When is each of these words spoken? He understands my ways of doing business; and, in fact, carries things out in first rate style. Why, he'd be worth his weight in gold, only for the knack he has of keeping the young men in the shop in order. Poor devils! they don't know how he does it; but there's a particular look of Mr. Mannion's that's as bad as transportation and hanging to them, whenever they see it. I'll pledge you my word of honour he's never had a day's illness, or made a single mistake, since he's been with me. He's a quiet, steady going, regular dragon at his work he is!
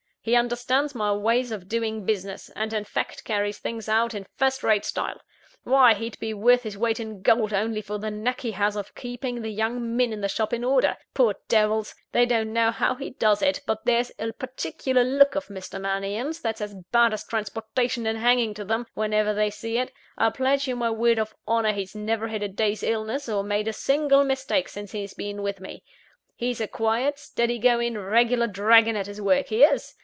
He 0.23 0.35
understands 0.35 0.93
my 0.93 1.11
ways 1.13 1.51
of 1.51 1.67
doing 1.67 2.05
business; 2.05 2.51
and, 2.55 2.73
in 2.73 2.83
fact, 2.83 3.23
carries 3.23 3.57
things 3.57 3.89
out 3.89 4.13
in 4.13 4.27
first 4.35 4.61
rate 4.61 4.85
style. 4.85 5.19
Why, 5.63 5.95
he'd 5.95 6.19
be 6.19 6.31
worth 6.31 6.61
his 6.61 6.77
weight 6.77 6.99
in 6.99 7.23
gold, 7.23 7.51
only 7.51 7.81
for 7.81 7.97
the 7.97 8.11
knack 8.11 8.41
he 8.41 8.51
has 8.51 8.75
of 8.75 8.93
keeping 8.93 9.41
the 9.41 9.49
young 9.49 9.97
men 9.97 10.13
in 10.13 10.21
the 10.21 10.29
shop 10.29 10.53
in 10.53 10.63
order. 10.63 10.95
Poor 11.15 11.37
devils! 11.47 11.95
they 12.11 12.27
don't 12.27 12.53
know 12.53 12.69
how 12.69 12.93
he 12.93 13.09
does 13.09 13.41
it; 13.41 13.61
but 13.65 13.83
there's 13.85 14.11
a 14.19 14.31
particular 14.33 15.03
look 15.03 15.33
of 15.33 15.47
Mr. 15.47 15.81
Mannion's 15.81 16.39
that's 16.39 16.61
as 16.61 16.75
bad 16.91 17.15
as 17.15 17.25
transportation 17.25 18.05
and 18.05 18.19
hanging 18.19 18.53
to 18.53 18.63
them, 18.63 18.85
whenever 18.93 19.33
they 19.33 19.49
see 19.49 19.79
it. 19.79 19.91
I'll 20.19 20.29
pledge 20.31 20.67
you 20.67 20.75
my 20.75 20.91
word 20.91 21.17
of 21.17 21.33
honour 21.47 21.71
he's 21.73 21.95
never 21.95 22.27
had 22.27 22.43
a 22.43 22.47
day's 22.47 22.83
illness, 22.83 23.27
or 23.27 23.43
made 23.43 23.67
a 23.67 23.73
single 23.73 24.23
mistake, 24.23 24.69
since 24.69 24.91
he's 24.91 25.15
been 25.15 25.41
with 25.41 25.59
me. 25.59 25.83
He's 26.35 26.61
a 26.61 26.67
quiet, 26.67 27.17
steady 27.17 27.57
going, 27.57 27.97
regular 27.97 28.45
dragon 28.45 28.95
at 28.95 29.07
his 29.07 29.19
work 29.19 29.47
he 29.47 29.63
is! 29.63 29.95